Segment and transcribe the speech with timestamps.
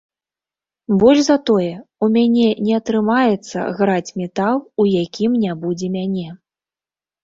[1.03, 1.73] Больш за тое,
[2.07, 6.29] у мяне не атрымаецца граць метал, у якім не будзе мяне!